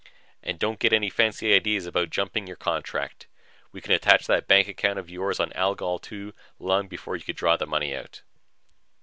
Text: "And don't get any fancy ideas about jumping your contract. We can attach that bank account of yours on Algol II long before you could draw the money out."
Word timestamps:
"And 0.41 0.57
don't 0.57 0.79
get 0.79 0.93
any 0.93 1.11
fancy 1.11 1.53
ideas 1.53 1.85
about 1.85 2.09
jumping 2.09 2.47
your 2.47 2.55
contract. 2.55 3.27
We 3.71 3.81
can 3.81 3.91
attach 3.91 4.25
that 4.25 4.47
bank 4.47 4.67
account 4.67 4.97
of 4.97 5.11
yours 5.11 5.39
on 5.39 5.53
Algol 5.53 6.01
II 6.11 6.33
long 6.57 6.87
before 6.87 7.17
you 7.17 7.23
could 7.23 7.35
draw 7.35 7.55
the 7.55 7.67
money 7.67 7.95
out." 7.95 8.23